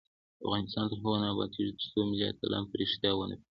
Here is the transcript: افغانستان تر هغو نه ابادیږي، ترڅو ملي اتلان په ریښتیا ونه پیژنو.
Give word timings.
افغانستان 0.45 0.85
تر 0.91 0.97
هغو 0.99 1.13
نه 1.21 1.27
ابادیږي، 1.33 1.73
ترڅو 1.79 1.99
ملي 2.09 2.25
اتلان 2.27 2.63
په 2.69 2.75
ریښتیا 2.81 3.11
ونه 3.15 3.35
پیژنو. 3.37 3.47